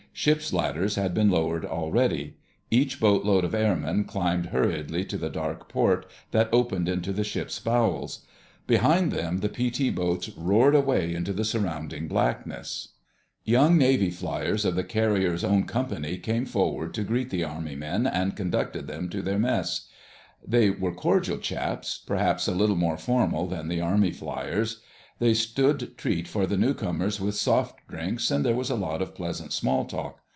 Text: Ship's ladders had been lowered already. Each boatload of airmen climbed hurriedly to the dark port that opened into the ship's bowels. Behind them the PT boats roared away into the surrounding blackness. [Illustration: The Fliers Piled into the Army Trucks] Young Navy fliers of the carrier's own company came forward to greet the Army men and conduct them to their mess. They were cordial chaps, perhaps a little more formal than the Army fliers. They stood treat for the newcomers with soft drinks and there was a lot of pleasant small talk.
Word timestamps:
Ship's 0.13 0.51
ladders 0.51 0.95
had 0.95 1.13
been 1.13 1.31
lowered 1.31 1.65
already. 1.65 2.35
Each 2.69 2.99
boatload 2.99 3.45
of 3.45 3.55
airmen 3.55 4.03
climbed 4.03 4.47
hurriedly 4.47 5.03
to 5.05 5.17
the 5.17 5.29
dark 5.29 5.69
port 5.69 6.05
that 6.31 6.49
opened 6.51 6.89
into 6.89 7.13
the 7.13 7.23
ship's 7.23 7.59
bowels. 7.59 8.25
Behind 8.67 9.11
them 9.13 9.39
the 9.39 9.47
PT 9.47 9.95
boats 9.95 10.29
roared 10.35 10.75
away 10.75 11.15
into 11.15 11.31
the 11.31 11.45
surrounding 11.45 12.09
blackness. 12.09 12.89
[Illustration: 13.47 13.79
The 13.79 13.79
Fliers 13.79 13.97
Piled 13.97 13.97
into 14.01 14.01
the 14.01 14.01
Army 14.03 14.09
Trucks] 14.09 14.21
Young 14.21 14.37
Navy 14.37 14.51
fliers 14.51 14.65
of 14.65 14.75
the 14.75 14.83
carrier's 15.23 15.43
own 15.45 15.63
company 15.63 16.17
came 16.17 16.45
forward 16.45 16.93
to 16.93 17.03
greet 17.03 17.29
the 17.29 17.43
Army 17.45 17.75
men 17.77 18.05
and 18.05 18.35
conduct 18.35 18.85
them 18.85 19.09
to 19.09 19.21
their 19.21 19.39
mess. 19.39 19.87
They 20.45 20.69
were 20.69 20.93
cordial 20.93 21.37
chaps, 21.37 21.97
perhaps 21.97 22.47
a 22.49 22.53
little 22.53 22.75
more 22.75 22.97
formal 22.97 23.47
than 23.47 23.69
the 23.69 23.81
Army 23.81 24.11
fliers. 24.11 24.81
They 25.19 25.35
stood 25.35 25.99
treat 25.99 26.27
for 26.27 26.47
the 26.47 26.57
newcomers 26.57 27.21
with 27.21 27.35
soft 27.35 27.77
drinks 27.87 28.31
and 28.31 28.43
there 28.43 28.55
was 28.55 28.71
a 28.71 28.75
lot 28.75 29.03
of 29.03 29.13
pleasant 29.13 29.53
small 29.53 29.85
talk. 29.85 30.17